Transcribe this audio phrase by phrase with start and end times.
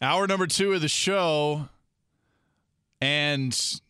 [0.00, 1.68] Hour number two of the show,
[3.00, 3.80] and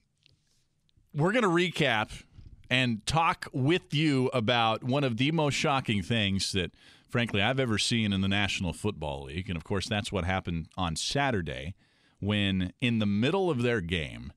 [1.14, 2.22] we're going to recap
[2.70, 6.70] and talk with you about one of the most shocking things that,
[7.10, 9.50] frankly, I've ever seen in the National Football League.
[9.50, 11.74] And of course, that's what happened on Saturday
[12.20, 14.32] when, in the middle of their game,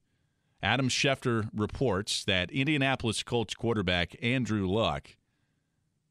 [0.61, 5.15] Adam Schefter reports that Indianapolis Colts quarterback Andrew Luck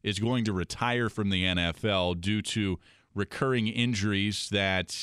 [0.01, 2.79] is going to retire from the NFL due to
[3.13, 4.97] recurring injuries that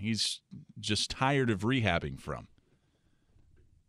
[0.00, 0.40] he's
[0.78, 2.48] just tired of rehabbing from.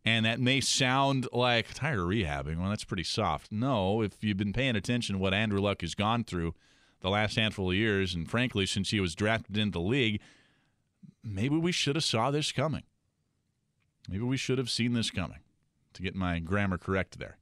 [0.04, 2.58] And that may sound like tired of rehabbing.
[2.58, 3.52] Well, that's pretty soft.
[3.52, 6.54] No, if you've been paying attention to what Andrew Luck has gone through
[7.00, 10.20] the last handful of years, and frankly, since he was drafted into the league,
[11.22, 12.84] maybe we should have saw this coming.
[14.08, 15.40] Maybe we should have seen this coming
[15.92, 17.36] to get my grammar correct there.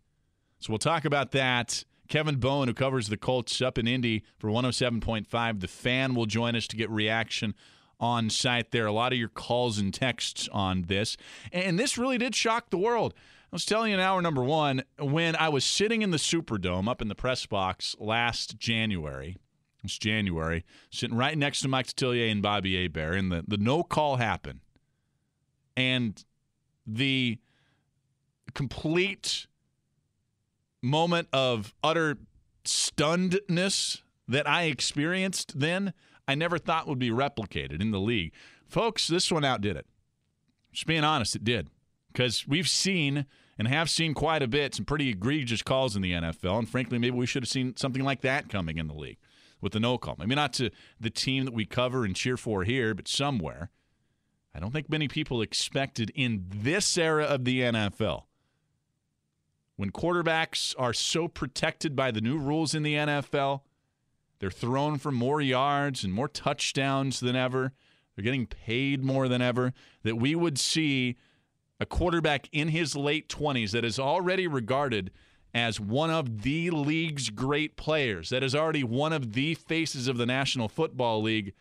[0.59, 1.85] So we'll talk about that.
[2.09, 6.57] Kevin Bowen, who covers the Colts up in Indy for 107.5, the fan will join
[6.57, 7.55] us to get reaction
[7.99, 8.87] on site there.
[8.87, 11.17] A lot of your calls and texts on this.
[11.53, 13.15] And this really did shock the world.
[13.53, 16.89] I was telling you in hour number one, when I was sitting in the Superdome
[16.89, 19.37] up in the press box last January,
[19.85, 23.83] it's January, sitting right next to Mike Detillier and Bobby Hebert, and the, the no
[23.83, 24.61] call happened.
[25.77, 26.23] And
[26.87, 27.39] the
[28.53, 29.47] complete
[30.83, 32.19] moment of utter
[32.65, 35.93] stunnedness that I experienced then,
[36.29, 38.33] I never thought would be replicated in the league.
[38.67, 39.87] Folks, this one outdid it.
[40.73, 41.71] Just being honest, it did.
[42.13, 43.27] Because we've seen
[43.59, 46.59] and have seen quite a bit some pretty egregious calls in the NFL.
[46.59, 49.19] And frankly, maybe we should have seen something like that coming in the league
[49.61, 50.17] with the no call.
[50.19, 50.71] Maybe not to
[51.01, 53.71] the team that we cover and cheer for here, but somewhere.
[54.55, 58.23] I don't think many people expected in this era of the NFL,
[59.77, 63.61] when quarterbacks are so protected by the new rules in the NFL,
[64.39, 67.73] they're thrown for more yards and more touchdowns than ever.
[68.15, 69.73] They're getting paid more than ever.
[70.03, 71.17] That we would see
[71.81, 75.11] a quarterback in his late 20s that is already regarded
[75.55, 80.19] as one of the league's great players, that is already one of the faces of
[80.19, 81.55] the National Football League,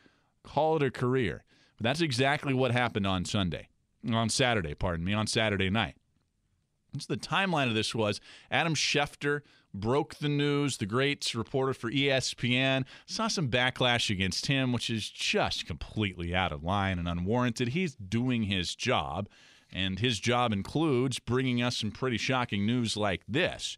[0.44, 1.44] call it a career.
[1.78, 3.70] But that's exactly what happened on Sunday,
[4.12, 5.96] on Saturday, pardon me, on Saturday night.
[7.00, 8.20] So the timeline of this was
[8.52, 9.42] Adam Schefter
[9.80, 10.78] broke the news.
[10.78, 16.52] The great reporter for ESPN saw some backlash against him, which is just completely out
[16.52, 17.70] of line and unwarranted.
[17.70, 19.30] He's doing his job,
[19.72, 23.78] and his job includes bringing us some pretty shocking news like this.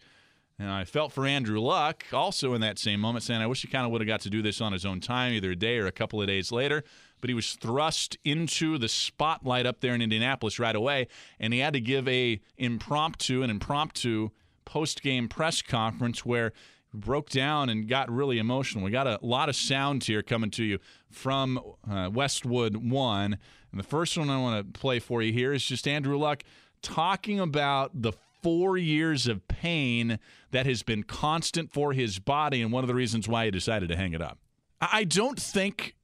[0.59, 3.67] And I felt for Andrew Luck also in that same moment, saying, I wish he
[3.67, 5.77] kind of would have got to do this on his own time, either a day
[5.77, 6.83] or a couple of days later
[7.21, 11.07] but he was thrust into the spotlight up there in Indianapolis right away,
[11.39, 14.29] and he had to give a impromptu an impromptu
[14.67, 16.51] post game press conference where
[16.91, 18.83] he broke down and got really emotional.
[18.83, 20.79] We got a lot of sound here coming to you
[21.09, 23.37] from uh, Westwood One,
[23.71, 26.43] and the first one I want to play for you here is just Andrew Luck
[26.81, 28.11] talking about the
[28.43, 30.19] four years of pain
[30.51, 33.87] that has been constant for his body and one of the reasons why he decided
[33.89, 34.37] to hang it up.
[34.81, 35.95] I don't think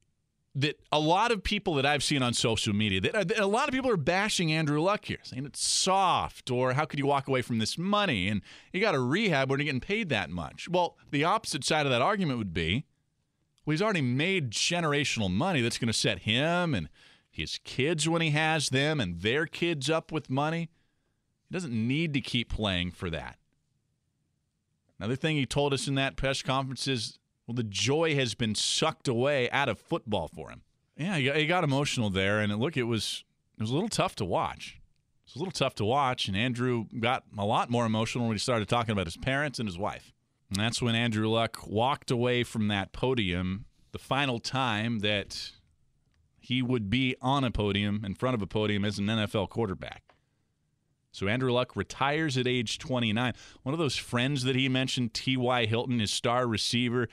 [0.56, 3.74] that a lot of people that I've seen on social media, that a lot of
[3.74, 7.42] people are bashing Andrew Luck here, saying it's soft, or how could you walk away
[7.42, 8.28] from this money?
[8.28, 8.40] And
[8.72, 10.68] you got a rehab when you're getting paid that much.
[10.68, 12.84] Well, the opposite side of that argument would be,
[13.66, 16.88] well, he's already made generational money that's going to set him and
[17.30, 20.70] his kids when he has them and their kids up with money.
[21.48, 23.38] He doesn't need to keep playing for that.
[25.00, 28.54] Another thing he told us in that press conference is well, the joy has been
[28.54, 30.62] sucked away out of football for him.
[30.96, 33.24] Yeah, he got, he got emotional there, and look, it was
[33.56, 34.80] it was a little tough to watch.
[35.24, 38.34] It was a little tough to watch, and Andrew got a lot more emotional when
[38.34, 40.12] he started talking about his parents and his wife.
[40.50, 45.52] And that's when Andrew Luck walked away from that podium the final time that
[46.38, 50.13] he would be on a podium in front of a podium as an NFL quarterback.
[51.14, 53.32] So Andrew Luck retires at age 29.
[53.62, 55.66] One of those friends that he mentioned, T.Y.
[55.66, 57.08] Hilton, his star receiver,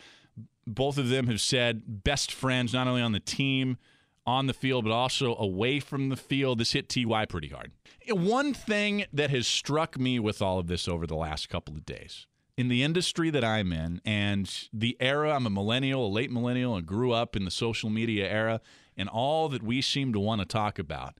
[0.65, 3.77] both of them have said best friends, not only on the team,
[4.25, 6.59] on the field, but also away from the field.
[6.59, 7.71] This hit TY pretty hard.
[8.09, 11.85] One thing that has struck me with all of this over the last couple of
[11.85, 12.27] days
[12.57, 16.75] in the industry that I'm in and the era, I'm a millennial, a late millennial,
[16.75, 18.61] and grew up in the social media era.
[18.97, 21.15] And all that we seem to want to talk about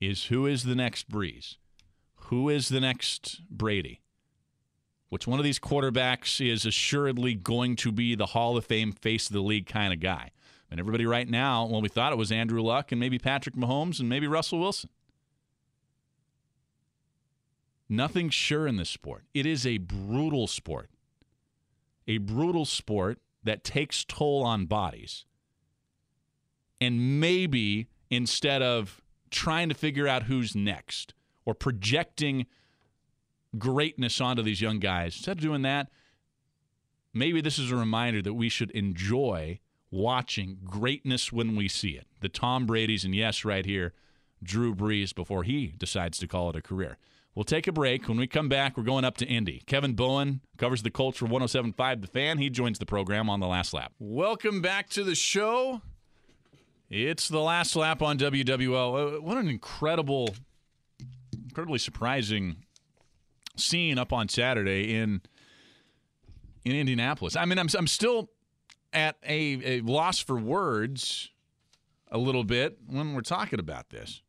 [0.00, 1.56] is who is the next Brees?
[2.26, 4.00] Who is the next Brady?
[5.10, 9.28] Which one of these quarterbacks is assuredly going to be the Hall of Fame face
[9.28, 10.32] of the league kind of guy?
[10.68, 14.00] And everybody right now, well, we thought it was Andrew Luck and maybe Patrick Mahomes
[14.00, 14.90] and maybe Russell Wilson.
[17.88, 19.24] Nothing's sure in this sport.
[19.32, 20.90] It is a brutal sport.
[22.08, 25.26] A brutal sport that takes toll on bodies.
[26.80, 29.00] And maybe instead of
[29.30, 31.14] trying to figure out who's next
[31.46, 32.44] or projecting
[33.56, 35.88] greatness onto these young guys, instead of doing that,
[37.14, 39.58] maybe this is a reminder that we should enjoy
[39.90, 42.06] watching greatness when we see it.
[42.20, 43.94] The Tom Brady's, and yes, right here,
[44.42, 46.98] Drew Brees before he decides to call it a career.
[47.34, 48.08] We'll take a break.
[48.08, 49.62] When we come back, we're going up to Indy.
[49.66, 52.38] Kevin Bowen covers the Colts for 1075 The Fan.
[52.38, 53.92] He joins the program on the last lap.
[53.98, 55.82] Welcome back to the show.
[56.88, 59.16] It's the last lap on WWL.
[59.16, 60.34] Uh, what an incredible,
[61.56, 62.56] incredibly surprising
[63.56, 65.22] scene up on Saturday in
[66.66, 67.34] in Indianapolis.
[67.34, 68.28] I mean, I'm I'm still
[68.92, 71.30] at a, a loss for words
[72.10, 74.20] a little bit when we're talking about this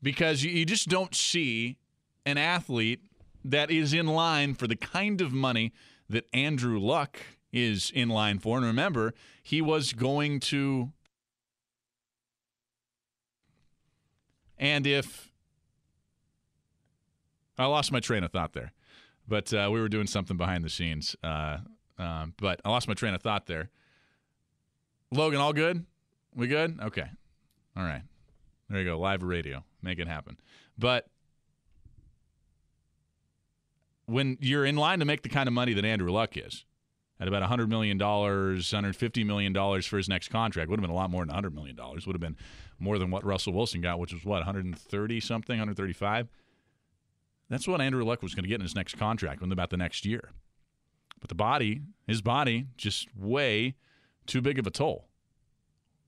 [0.00, 1.76] because you, you just don't see
[2.24, 3.00] an athlete
[3.44, 5.72] that is in line for the kind of money
[6.08, 7.18] that Andrew Luck
[7.52, 8.58] is in line for.
[8.58, 10.92] And remember, he was going to.
[14.60, 15.28] And if.
[17.58, 18.72] I lost my train of thought there,
[19.28, 21.14] but uh, we were doing something behind the scenes.
[21.22, 21.58] Uh,
[21.98, 23.68] um, but I lost my train of thought there.
[25.10, 25.84] Logan, all good?
[26.34, 26.78] We good?
[26.80, 27.04] Okay.
[27.76, 28.00] All right.
[28.70, 28.98] There you go.
[28.98, 29.62] Live radio.
[29.82, 30.38] Make it happen.
[30.78, 31.08] But
[34.06, 36.64] when you're in line to make the kind of money that Andrew Luck is,
[37.20, 41.10] at about $100 million, $150 million for his next contract, would have been a lot
[41.10, 41.76] more than $100 million.
[41.76, 42.36] Would have been
[42.78, 46.28] more than what Russell Wilson got, which was what, 130 something, 135?
[47.50, 49.76] That's what Andrew Luck was going to get in his next contract in about the
[49.76, 50.30] next year.
[51.20, 53.74] But the body, his body, just way
[54.26, 55.08] too big of a toll.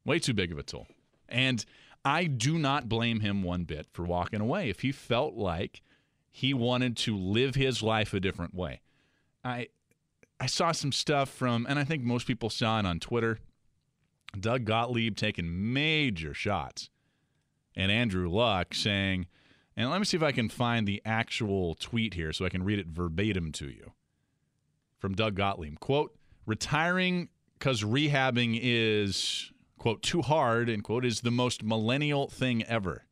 [0.04, 0.86] Way too big of a toll.
[1.28, 1.64] And
[2.04, 4.70] I do not blame him one bit for walking away.
[4.70, 5.82] If he felt like
[6.30, 8.80] he wanted to live his life a different way.
[9.44, 9.68] I
[10.42, 13.38] I saw some stuff from and I think most people saw it on Twitter.
[14.40, 16.90] Doug Gottlieb taking major shots
[17.76, 19.28] and Andrew Luck saying,
[19.76, 22.64] and let me see if I can find the actual tweet here so I can
[22.64, 23.92] read it verbatim to you.
[24.98, 25.78] From Doug Gottlieb.
[25.78, 26.12] Quote,
[26.44, 33.04] retiring because rehabbing is quote, too hard, end quote, is the most millennial thing ever.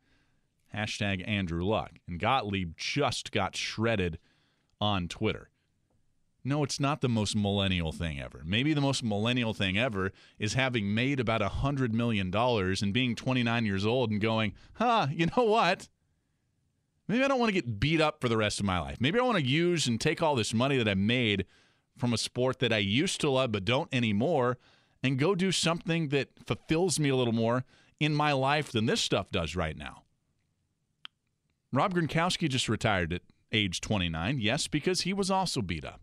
[0.74, 1.92] Hashtag Andrew Luck.
[2.08, 4.18] And Gottlieb just got shredded
[4.80, 5.50] on Twitter.
[6.42, 8.42] No, it's not the most millennial thing ever.
[8.44, 13.14] Maybe the most millennial thing ever is having made about a $100 million and being
[13.14, 15.88] 29 years old and going, huh, you know what?
[17.08, 18.98] Maybe I don't want to get beat up for the rest of my life.
[19.00, 21.44] Maybe I want to use and take all this money that I made
[21.98, 24.56] from a sport that I used to love but don't anymore
[25.02, 27.64] and go do something that fulfills me a little more
[27.98, 30.04] in my life than this stuff does right now.
[31.72, 33.22] Rob Gronkowski just retired at
[33.52, 36.00] age 29, yes, because he was also beat up.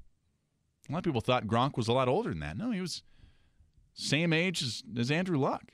[0.87, 2.57] A lot of people thought Gronk was a lot older than that.
[2.57, 3.03] No, he was
[3.93, 5.71] same age as, as Andrew Luck.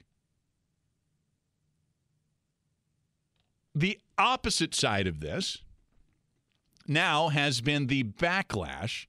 [3.75, 5.60] The opposite side of this
[6.88, 9.08] now has been the backlash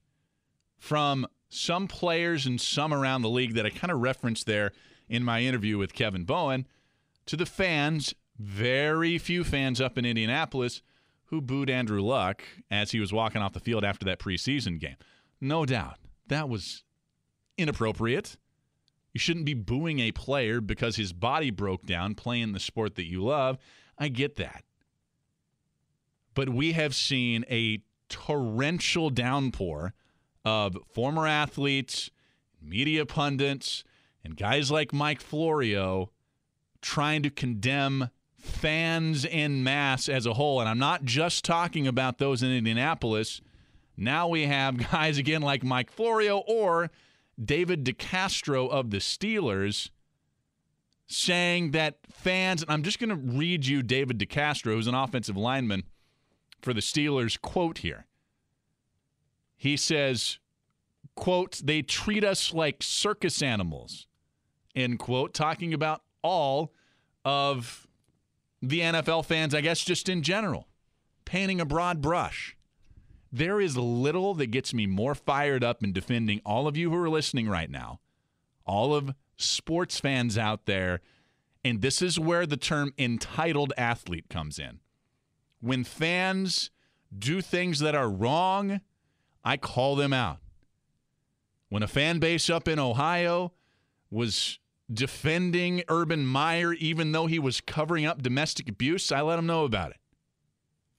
[0.77, 4.71] from some players and some around the league that I kind of referenced there
[5.07, 6.67] in my interview with Kevin Bowen
[7.27, 10.81] to the fans, very few fans up in Indianapolis
[11.25, 14.97] who booed Andrew Luck as he was walking off the field after that preseason game.
[15.39, 16.83] No doubt that was
[17.57, 18.37] inappropriate.
[19.13, 23.05] You shouldn't be booing a player because his body broke down playing the sport that
[23.05, 23.57] you love.
[23.97, 24.63] I get that.
[26.33, 29.93] But we have seen a torrential downpour
[30.43, 32.11] of former athletes,
[32.61, 33.83] media pundits,
[34.23, 36.11] and guys like Mike Florio
[36.81, 40.59] trying to condemn fans in mass as a whole.
[40.59, 43.41] And I'm not just talking about those in Indianapolis.
[43.97, 46.91] Now we have guys again like Mike Florio or
[47.43, 49.89] David DeCastro of the Steelers
[51.07, 55.37] saying that fans, and I'm just going to read you David DeCastro, who's an offensive
[55.37, 55.83] lineman
[56.61, 58.05] for the Steelers, quote here.
[59.55, 60.39] He says,
[61.15, 64.07] quote, they treat us like circus animals,
[64.75, 66.73] end quote, talking about all
[67.23, 67.87] of
[68.61, 70.67] the NFL fans, I guess just in general,
[71.23, 72.54] painting a broad brush.
[73.35, 76.95] There is little that gets me more fired up in defending all of you who
[76.95, 77.99] are listening right now,
[78.65, 81.01] all of sports fans out there,
[81.61, 84.79] and this is where the term entitled athlete comes in.
[85.59, 86.71] When fans
[87.13, 88.79] do things that are wrong,
[89.43, 90.37] I call them out.
[91.67, 93.51] When a fan base up in Ohio
[94.09, 99.45] was defending Urban Meyer, even though he was covering up domestic abuse, I let him
[99.45, 99.97] know about it.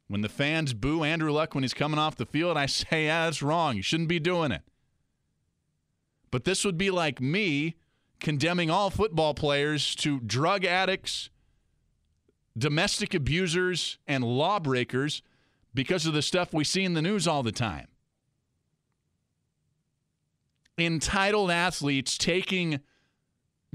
[0.09, 3.25] When the fans boo Andrew Luck when he's coming off the field, I say, yeah,
[3.25, 3.77] that's wrong.
[3.77, 4.63] You shouldn't be doing it.
[6.31, 7.77] But this would be like me
[8.21, 11.31] condemning all football players to drug addicts,
[12.57, 15.23] domestic abusers, and lawbreakers
[15.75, 17.87] because of the stuff we see in the news all the time.
[20.79, 22.81] Entitled athletes taking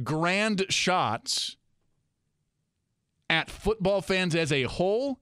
[0.03, 1.57] grand shots
[3.29, 5.19] at football fans as a whole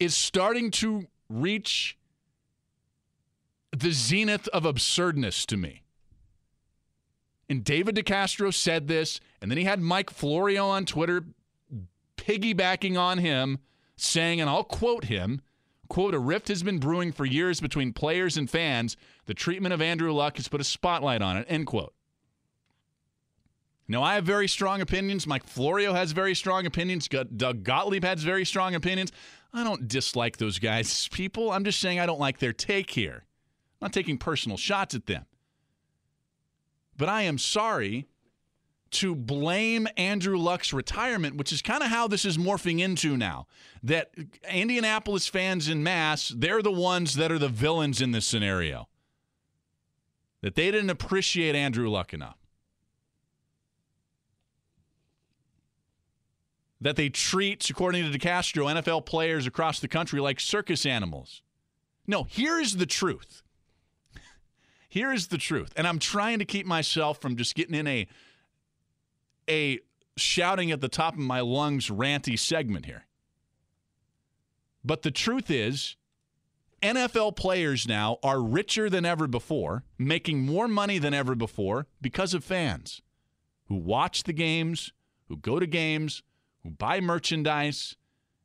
[0.00, 1.96] is starting to reach
[3.70, 5.82] the zenith of absurdness to me.
[7.48, 11.24] And David DeCastro said this, and then he had Mike Florio on Twitter
[12.16, 13.58] piggybacking on him,
[13.96, 15.40] saying, and I'll quote him,
[15.88, 18.96] quote, a rift has been brewing for years between players and fans.
[19.26, 21.92] The treatment of Andrew Luck has put a spotlight on it, end quote.
[23.88, 25.26] Now, I have very strong opinions.
[25.26, 27.08] Mike Florio has very strong opinions.
[27.08, 29.10] Doug Gottlieb has very strong opinions.
[29.52, 31.50] I don't dislike those guys people.
[31.50, 33.24] I'm just saying I don't like their take here.
[33.80, 35.26] I'm not taking personal shots at them.
[36.96, 38.06] But I am sorry
[38.90, 43.46] to blame Andrew Luck's retirement, which is kind of how this is morphing into now.
[43.82, 44.10] That
[44.50, 48.88] Indianapolis fans in mass, they're the ones that are the villains in this scenario.
[50.42, 52.39] That they didn't appreciate Andrew Luck enough.
[56.80, 61.42] That they treat, according to DeCastro, NFL players across the country like circus animals.
[62.06, 63.42] No, here's the truth.
[64.88, 65.72] Here is the truth.
[65.76, 68.08] And I'm trying to keep myself from just getting in a
[69.48, 69.80] a
[70.16, 73.06] shouting at the top of my lungs ranty segment here.
[74.84, 75.96] But the truth is,
[76.82, 82.32] NFL players now are richer than ever before, making more money than ever before because
[82.32, 83.02] of fans
[83.66, 84.92] who watch the games,
[85.28, 86.22] who go to games,
[86.62, 87.96] who buy merchandise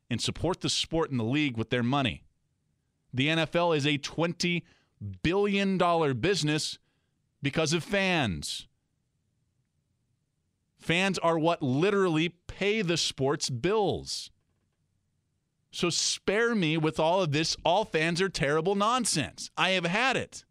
[0.09, 2.23] and support the sport and the league with their money.
[3.13, 4.63] The NFL is a $20
[5.23, 5.77] billion
[6.19, 6.77] business
[7.41, 8.67] because of fans.
[10.77, 14.29] Fans are what literally pay the sports bills.
[15.71, 17.57] So spare me with all of this.
[17.65, 19.49] All fans are terrible nonsense.
[19.57, 20.45] I have had it.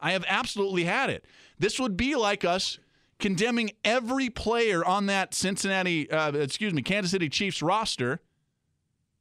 [0.00, 1.24] I have absolutely had it.
[1.58, 2.78] This would be like us
[3.18, 8.20] condemning every player on that Cincinnati, uh, excuse me, Kansas City Chiefs roster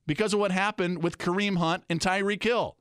[0.05, 2.77] because of what happened with Kareem Hunt and Tyreek Hill.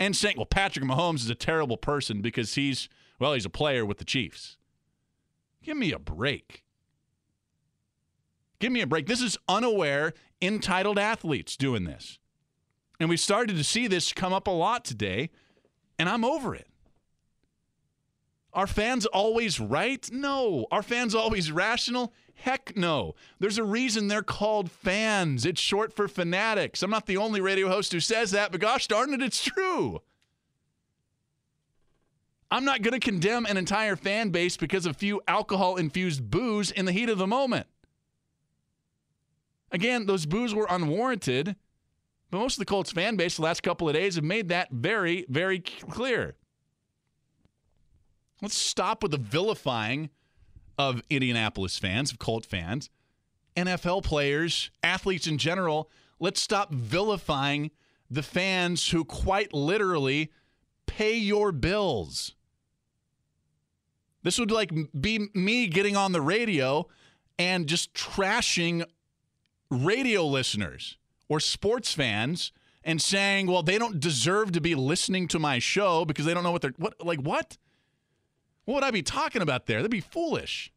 [0.00, 2.88] And saying, well, Patrick Mahomes is a terrible person because he's,
[3.18, 4.56] well, he's a player with the Chiefs.
[5.62, 6.62] Give me a break.
[8.60, 9.06] Give me a break.
[9.06, 12.18] This is unaware, entitled athletes doing this.
[13.00, 15.30] And we started to see this come up a lot today,
[15.98, 16.68] and I'm over it.
[18.52, 20.08] Are fans always right?
[20.10, 20.66] No.
[20.70, 22.12] Are fans always rational?
[22.34, 23.14] Heck no.
[23.38, 25.44] There's a reason they're called fans.
[25.44, 26.82] It's short for fanatics.
[26.82, 30.00] I'm not the only radio host who says that, but gosh darn it, it's true.
[32.50, 36.30] I'm not going to condemn an entire fan base because of a few alcohol infused
[36.30, 37.66] boos in the heat of the moment.
[39.70, 41.56] Again, those boos were unwarranted,
[42.30, 44.70] but most of the Colts fan base the last couple of days have made that
[44.70, 46.36] very, very clear.
[48.40, 50.10] Let's stop with the vilifying
[50.78, 52.88] of Indianapolis fans, of Colt fans,
[53.56, 55.90] NFL players, athletes in general.
[56.20, 57.72] Let's stop vilifying
[58.10, 60.30] the fans who quite literally
[60.86, 62.34] pay your bills.
[64.22, 66.86] This would like be me getting on the radio
[67.38, 68.84] and just trashing
[69.70, 70.96] radio listeners
[71.28, 72.52] or sports fans
[72.82, 76.42] and saying, "Well, they don't deserve to be listening to my show because they don't
[76.42, 77.58] know what they're what like what?"
[78.68, 79.78] What would I be talking about there?
[79.78, 80.70] That'd be foolish.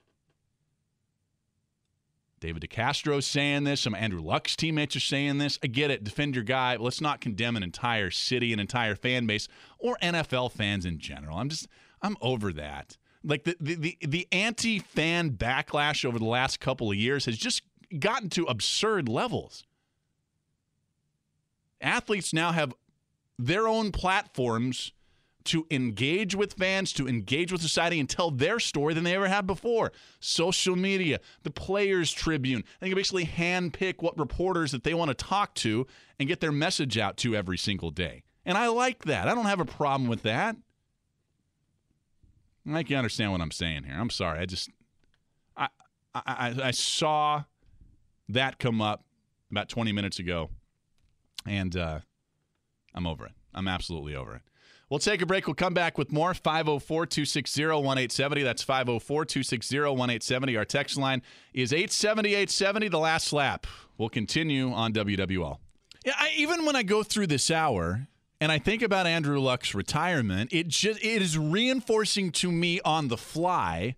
[2.40, 3.82] David DeCastro saying this.
[3.82, 5.60] Some Andrew Luck's teammates are saying this.
[5.62, 6.02] I get it.
[6.02, 6.78] Defend your guy.
[6.78, 11.00] But let's not condemn an entire city, an entire fan base, or NFL fans in
[11.00, 11.38] general.
[11.38, 11.68] I'm just,
[12.02, 12.96] I'm over that.
[13.26, 17.62] Like the the the, the anti-fan backlash over the last couple of years has just
[18.00, 19.66] gotten to absurd levels.
[21.82, 22.74] Athletes now have
[23.38, 24.94] their own platforms
[25.46, 29.28] to engage with fans, to engage with society, and tell their story than they ever
[29.28, 29.92] have before.
[30.20, 35.16] Social media, the Players Tribune, they can basically handpick what reporters that they want to
[35.16, 35.88] talk to
[36.20, 38.24] and get their message out to every single day.
[38.46, 39.28] And I like that.
[39.28, 40.56] I don't have a problem with that.
[42.72, 43.96] I can understand what I'm saying here.
[43.98, 44.40] I'm sorry.
[44.40, 44.70] I just
[45.58, 45.68] I,
[46.14, 47.44] I, I saw
[48.30, 49.04] that come up
[49.50, 50.50] about 20 minutes ago,
[51.46, 52.00] and uh,
[52.94, 53.34] I'm over it.
[53.54, 54.42] I'm absolutely over it.
[54.92, 55.48] We'll take a break.
[55.48, 56.34] We'll come back with more.
[56.34, 58.44] 504 260 1870.
[58.44, 60.58] That's 504 260 1870.
[60.58, 61.22] Our text line
[61.54, 63.68] is 870 870, the last lap.
[63.98, 65.60] We'll continue on WWL.
[66.06, 68.06] Yeah, I, even when I go through this hour
[68.42, 73.08] and I think about Andrew Luck's retirement, it just it is reinforcing to me on
[73.08, 73.96] the fly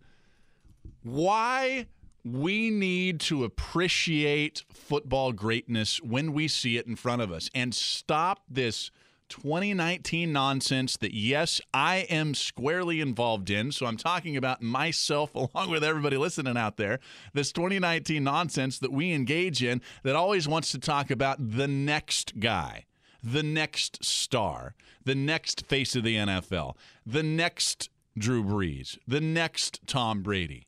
[1.01, 1.87] why
[2.23, 7.73] we need to appreciate football greatness when we see it in front of us and
[7.73, 8.91] stop this
[9.33, 13.71] 2019 nonsense that, yes, I am squarely involved in.
[13.71, 16.99] So I'm talking about myself along with everybody listening out there.
[17.33, 22.39] This 2019 nonsense that we engage in that always wants to talk about the next
[22.39, 22.85] guy,
[23.23, 29.79] the next star, the next face of the NFL, the next Drew Brees, the next
[29.87, 30.67] Tom Brady.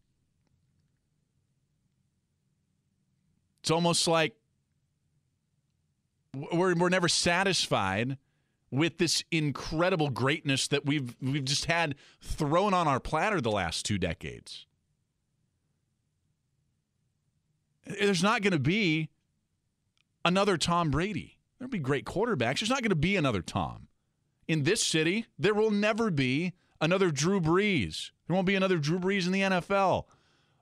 [3.62, 4.34] It's almost like
[6.36, 8.17] we're, we're never satisfied
[8.75, 13.86] with this incredible greatness that we've we've just had thrown on our platter the last
[13.86, 14.65] two decades.
[17.86, 19.10] There's not going to be
[20.24, 21.38] another Tom Brady.
[21.58, 22.60] There'll be great quarterbacks.
[22.60, 23.88] There's not going to be another Tom.
[24.48, 28.12] In this city, there will never be another Drew Brees.
[28.27, 30.05] There won't be another Drew Brees in the NFL.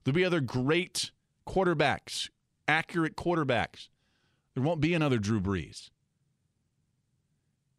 [0.03, 1.11] There'll be other great
[1.47, 2.29] quarterbacks,
[2.67, 3.87] accurate quarterbacks.
[4.53, 5.89] There won't be another Drew Brees.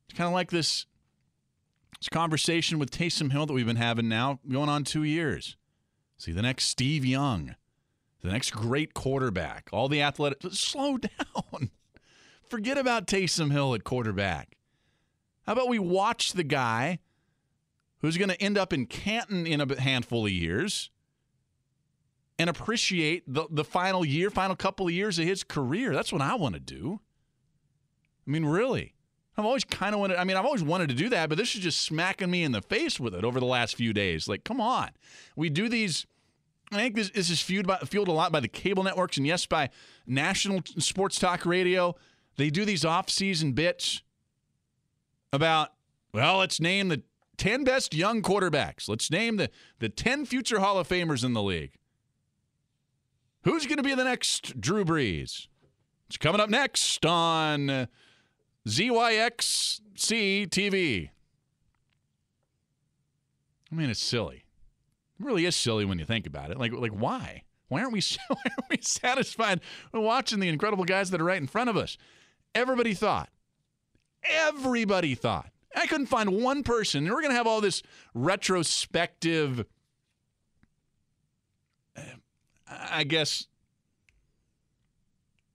[0.09, 0.87] It's kind of like this,
[1.99, 5.57] this conversation with Taysom Hill that we've been having now going on two years.
[6.17, 7.55] See, the next Steve Young,
[8.23, 10.39] the next great quarterback, all the athletic.
[10.53, 11.71] Slow down.
[12.49, 14.57] Forget about Taysom Hill at quarterback.
[15.47, 17.01] How about we watch the guy
[17.99, 20.91] who's going to end up in Canton in a handful of years
[22.39, 25.93] and appreciate the, the final year, final couple of years of his career?
[25.93, 27.01] That's what I want to do.
[28.27, 28.94] I mean, really.
[29.37, 31.55] I've always kind of wanted, I mean, I've always wanted to do that, but this
[31.55, 34.29] is just smacking me in the face with it over the last few days.
[34.29, 34.91] Like, come on.
[35.35, 36.07] We do these,
[36.71, 39.27] I think this, this is fueled, by, fueled a lot by the cable networks and,
[39.27, 39.71] yes, by
[40.07, 41.97] national sports talk radio.
[42.37, 44.03] They do these off-season bits
[45.33, 45.71] about,
[46.13, 47.03] well, let's name the
[47.37, 48.89] 10 best young quarterbacks.
[48.89, 51.73] Let's name the, the 10 future Hall of Famers in the league.
[53.43, 55.49] Who's going to be the next Drew Brees?
[56.07, 57.89] It's coming up next on
[58.69, 61.11] ZYXC TV.
[63.71, 64.45] I mean, it's silly.
[65.19, 66.59] It really is silly when you think about it.
[66.59, 67.43] Like, like why?
[67.69, 69.61] Why aren't we why aren't we satisfied
[69.93, 71.99] watching the incredible guys that are right in front of us?
[72.55, 73.31] Everybody thought.
[74.23, 75.51] Everybody thought.
[75.77, 77.05] I couldn't find one person.
[77.05, 77.83] We're going to have all this
[78.15, 79.67] retrospective,
[81.97, 82.03] uh,
[82.69, 83.49] I guess,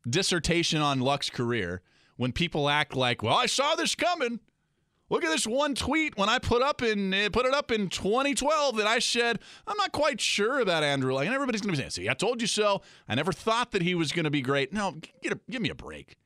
[0.07, 1.81] dissertation on Luck's career
[2.19, 4.41] when people act like, well, I saw this coming.
[5.09, 7.87] Look at this one tweet when I put up in uh, put it up in
[7.87, 11.77] 2012 that I said I'm not quite sure about Andrew Luck, and everybody's going to
[11.77, 14.29] be saying, "See, I told you so." I never thought that he was going to
[14.29, 14.73] be great.
[14.73, 16.17] No, a, give me a break.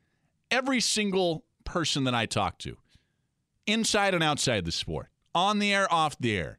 [0.50, 2.76] Every single person that I talk to,
[3.68, 6.58] inside and outside the sport, on the air, off the air,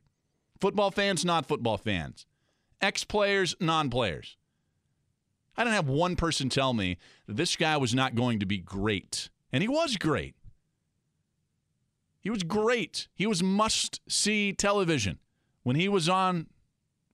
[0.61, 2.25] football fans, not football fans,
[2.81, 4.37] ex players, non players,
[5.57, 8.59] I didn't have one person tell me that this guy was not going to be
[8.59, 9.29] great.
[9.53, 10.35] And he was great.
[12.21, 13.09] He was great.
[13.15, 15.19] He was must see television
[15.63, 16.47] when he was on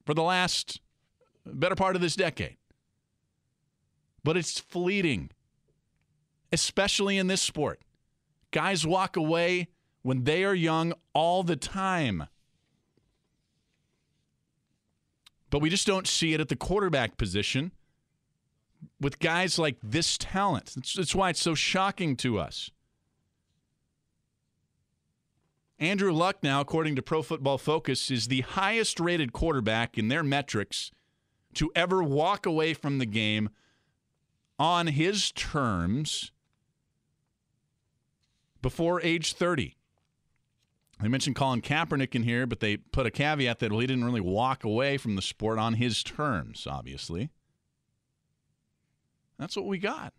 [0.06, 0.80] for the last
[1.44, 2.56] better part of this decade.
[4.22, 5.30] But it's fleeting,
[6.52, 7.80] especially in this sport.
[8.52, 9.68] Guys walk away
[10.02, 12.26] when they are young all the time.
[15.50, 17.72] But we just don't see it at the quarterback position
[19.00, 20.74] with guys like this talent.
[20.96, 22.70] That's, why it's so shocking to us.
[25.78, 30.22] Andrew Luck, now, according to Pro Football Focus, is the highest rated quarterback in their
[30.22, 30.90] metrics
[31.54, 33.48] to ever walk away from the game
[34.58, 36.32] on his terms
[38.60, 39.74] before age 30.
[41.00, 44.04] They mentioned Colin Kaepernick in here, but they put a caveat that, well, he didn't
[44.04, 47.30] really walk away from the sport on his terms, obviously.
[49.40, 50.12] That's what we got.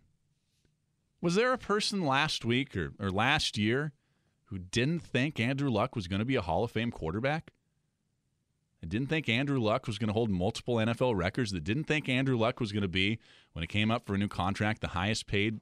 [1.20, 3.92] Was there a person last week or, or last year
[4.46, 7.52] who didn't think Andrew Luck was going to be a Hall of Fame quarterback?
[8.80, 11.52] That didn't think Andrew Luck was going to hold multiple NFL records?
[11.52, 13.20] That didn't think Andrew Luck was going to be,
[13.52, 15.60] when it came up for a new contract, the highest paid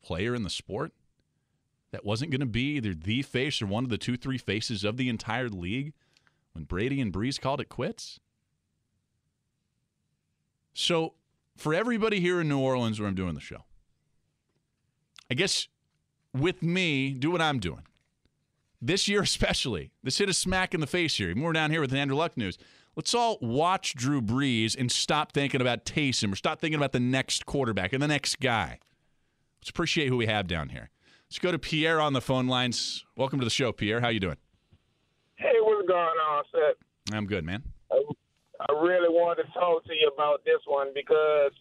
[0.00, 0.92] player in the sport?
[1.90, 4.84] That wasn't going to be either the face or one of the two, three faces
[4.84, 5.92] of the entire league
[6.52, 8.20] when Brady and Brees called it quits?
[10.72, 11.14] So,
[11.56, 13.64] for everybody here in New Orleans where I'm doing the show,
[15.30, 15.68] I guess
[16.34, 17.82] with me, do what I'm doing.
[18.80, 21.32] This year, especially, this hit a smack in the face here.
[21.36, 22.58] We're down here with the Andrew Luck news.
[22.96, 27.00] Let's all watch Drew Brees and stop thinking about Taysom or stop thinking about the
[27.00, 28.78] next quarterback and the next guy.
[29.60, 30.90] Let's appreciate who we have down here.
[31.30, 33.04] Let's go to Pierre on the phone lines.
[33.16, 34.00] Welcome to the show, Pierre.
[34.00, 34.36] How you doing?
[35.36, 37.14] Hey, what's going on, Seth?
[37.14, 37.62] I'm good, man.
[38.68, 41.52] I, really wanted to talk to you about this one because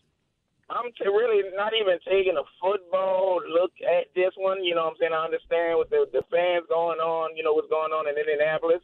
[0.69, 4.63] I'm t- really not even taking a football look at this one.
[4.63, 5.15] You know what I'm saying?
[5.17, 8.81] I understand with the, the fans going on, you know, what's going on in Indianapolis.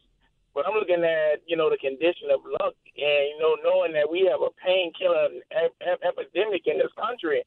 [0.54, 4.10] But I'm looking at, you know, the condition of luck and, you know, knowing that
[4.10, 7.46] we have a painkiller ep- ep- epidemic in this country.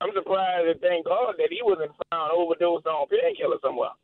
[0.00, 3.94] I'm surprised and thank God that he wasn't found overdosed on painkiller somewhere.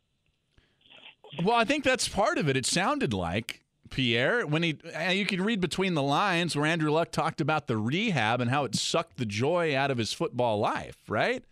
[1.43, 2.57] Well, I think that's part of it.
[2.57, 4.77] It sounded like Pierre, when he,
[5.11, 8.63] you can read between the lines where Andrew Luck talked about the rehab and how
[8.65, 11.43] it sucked the joy out of his football life, right?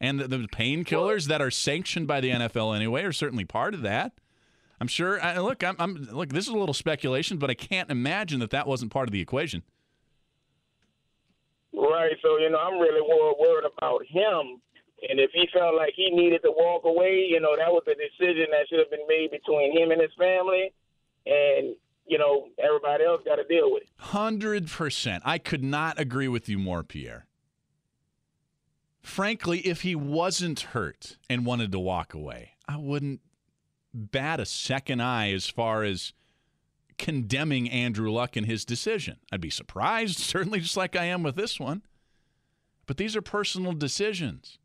[0.00, 3.82] And the, the painkillers that are sanctioned by the NFL anyway are certainly part of
[3.82, 4.12] that.
[4.80, 5.22] I'm sure.
[5.22, 6.30] I, look, I'm, I'm look.
[6.30, 9.20] This is a little speculation, but I can't imagine that that wasn't part of the
[9.20, 9.62] equation.
[11.72, 12.12] Right.
[12.22, 14.60] So you know, I'm really worried about him.
[15.08, 17.94] And if he felt like he needed to walk away, you know, that was a
[17.94, 20.72] decision that should have been made between him and his family.
[21.26, 21.76] And
[22.06, 23.88] you know, everybody else got to deal with it.
[23.98, 25.22] Hundred percent.
[25.26, 27.26] I could not agree with you more, Pierre.
[29.00, 33.20] Frankly, if he wasn't hurt and wanted to walk away, I wouldn't
[33.92, 36.12] bat a second eye as far as
[36.96, 39.18] condemning Andrew Luck and his decision.
[39.30, 41.82] I'd be surprised, certainly, just like I am with this one.
[42.86, 44.58] But these are personal decisions.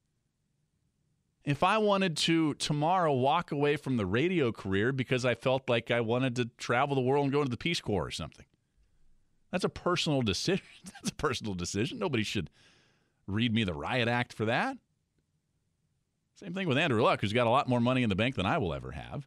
[1.50, 5.90] If I wanted to tomorrow walk away from the radio career because I felt like
[5.90, 8.46] I wanted to travel the world and go into the Peace Corps or something,
[9.52, 10.64] that's a personal decision.
[10.94, 11.98] That's a personal decision.
[11.98, 12.52] Nobody should
[13.26, 14.78] read me the riot act for that.
[16.36, 18.46] Same thing with Andrew Luck, who's got a lot more money in the bank than
[18.46, 19.26] I will ever have.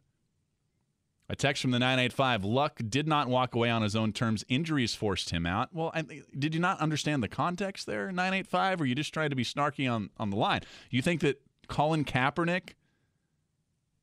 [1.27, 4.45] A text from the 985 Luck did not walk away on his own terms.
[4.47, 5.73] Injuries forced him out.
[5.73, 6.03] Well, I,
[6.39, 9.91] did you not understand the context there, 985, or you just tried to be snarky
[9.91, 10.61] on, on the line?
[10.89, 12.73] You think that Colin Kaepernick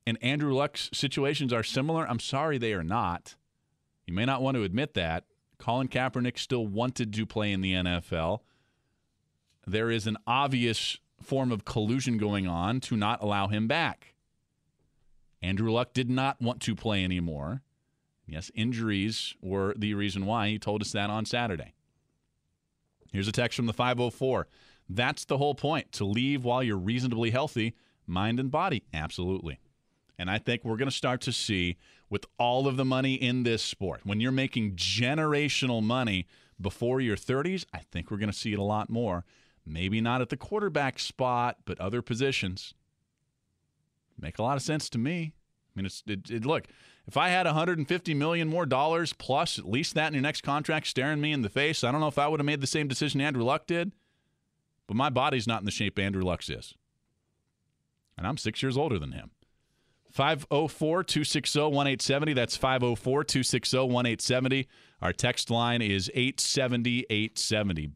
[0.05, 2.07] and Andrew Luck's situations are similar?
[2.07, 3.35] I'm sorry they are not.
[4.05, 5.25] You may not want to admit that.
[5.57, 8.39] Colin Kaepernick still wanted to play in the NFL.
[9.67, 14.15] There is an obvious form of collusion going on to not allow him back.
[15.41, 17.61] Andrew Luck did not want to play anymore.
[18.25, 20.49] Yes, injuries were the reason why.
[20.49, 21.73] He told us that on Saturday.
[23.11, 24.47] Here's a text from the 504.
[24.95, 27.75] That's the whole point to leave while you're reasonably healthy,
[28.05, 28.83] mind and body.
[28.93, 29.59] Absolutely.
[30.17, 31.77] And I think we're going to start to see
[32.09, 36.27] with all of the money in this sport, when you're making generational money
[36.59, 39.23] before your 30s, I think we're going to see it a lot more.
[39.65, 42.73] Maybe not at the quarterback spot, but other positions.
[44.19, 45.33] Make a lot of sense to me.
[45.73, 46.67] I mean, it's it, it, look.
[47.07, 50.87] If I had 150 million more dollars plus at least that in your next contract
[50.87, 52.87] staring me in the face, I don't know if I would have made the same
[52.87, 53.91] decision Andrew Luck did.
[54.91, 56.73] But my body's not in the shape Andrew Luck's is.
[58.17, 59.31] And I'm six years older than him.
[60.11, 62.33] 504 260 1870.
[62.33, 64.67] That's 504 260 1870.
[65.01, 67.91] Our text line is 870 870.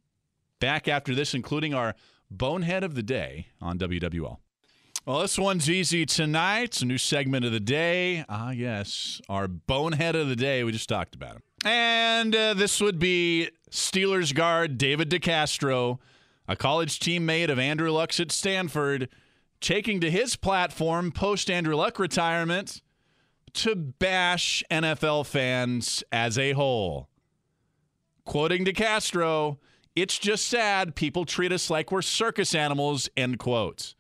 [0.61, 1.95] Back after this, including our
[2.31, 4.37] bonehead of the day on WWL.
[5.05, 6.63] Well, this one's easy tonight.
[6.63, 8.23] It's a new segment of the day.
[8.29, 10.63] Ah, yes, our bonehead of the day.
[10.63, 11.43] We just talked about him.
[11.65, 15.99] And uh, this would be Steelers guard David DeCastro
[16.47, 19.09] a college teammate of Andrew Luck's at Stanford,
[19.61, 22.81] taking to his platform post Andrew Luck retirement
[23.53, 27.09] to bash NFL fans as a whole.
[28.25, 29.57] Quoting DeCastro,
[29.95, 33.95] it's just sad people treat us like we're circus animals, end quotes.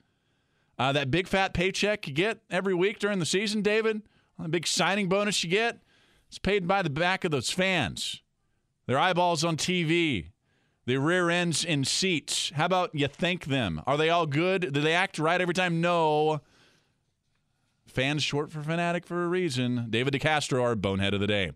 [0.77, 4.01] Uh, that big fat paycheck you get every week during the season, David,
[4.37, 5.79] the big signing bonus you get,
[6.27, 8.21] it's paid by the back of those fans.
[8.87, 10.31] Their eyeballs on TV,
[10.85, 12.51] the rear ends in seats.
[12.55, 13.81] How about you thank them?
[13.87, 14.73] Are they all good?
[14.73, 15.81] Do they act right every time?
[15.81, 16.41] No.
[17.87, 19.87] Fans short for fanatic for a reason.
[19.89, 21.51] David DeCastro, our bonehead of the day.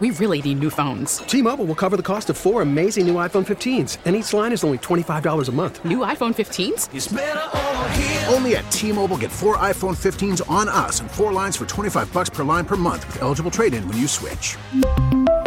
[0.00, 1.18] We really need new phones.
[1.18, 4.62] T-Mobile will cover the cost of four amazing new iPhone 15s, and each line is
[4.62, 5.84] only $25 a month.
[5.84, 8.32] New iPhone 15s?
[8.32, 12.30] Only at T-Mobile get four iPhone 15s on us and four lines for 25 bucks
[12.30, 14.56] per line per month with eligible trade-in when you switch.